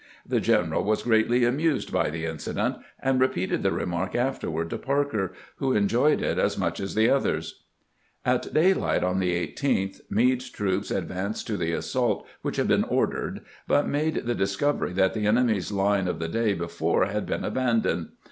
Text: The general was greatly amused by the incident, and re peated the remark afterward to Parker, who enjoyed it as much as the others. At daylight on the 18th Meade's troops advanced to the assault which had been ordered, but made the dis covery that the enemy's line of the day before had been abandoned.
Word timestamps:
The 0.25 0.39
general 0.39 0.83
was 0.83 1.03
greatly 1.03 1.45
amused 1.45 1.91
by 1.93 2.09
the 2.09 2.25
incident, 2.25 2.77
and 3.03 3.21
re 3.21 3.27
peated 3.27 3.61
the 3.61 3.71
remark 3.71 4.15
afterward 4.15 4.71
to 4.71 4.79
Parker, 4.79 5.31
who 5.57 5.73
enjoyed 5.75 6.23
it 6.23 6.39
as 6.39 6.57
much 6.57 6.79
as 6.79 6.95
the 6.95 7.07
others. 7.07 7.61
At 8.25 8.51
daylight 8.51 9.03
on 9.03 9.19
the 9.19 9.31
18th 9.33 10.01
Meade's 10.09 10.49
troops 10.49 10.89
advanced 10.89 11.45
to 11.45 11.55
the 11.55 11.73
assault 11.73 12.25
which 12.41 12.55
had 12.55 12.67
been 12.69 12.83
ordered, 12.85 13.41
but 13.67 13.87
made 13.87 14.25
the 14.25 14.33
dis 14.33 14.57
covery 14.57 14.95
that 14.95 15.13
the 15.13 15.27
enemy's 15.27 15.71
line 15.71 16.07
of 16.07 16.17
the 16.17 16.27
day 16.27 16.55
before 16.55 17.05
had 17.05 17.27
been 17.27 17.43
abandoned. 17.45 18.09